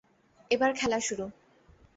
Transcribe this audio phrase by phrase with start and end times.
[0.51, 1.25] এবার খেলা শুরু।